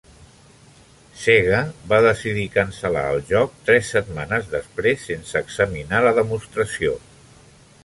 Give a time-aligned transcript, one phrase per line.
[1.23, 1.59] Sega
[1.91, 6.99] va decidir cancel·lar el joc tres setmanes després sense examinar la demostració.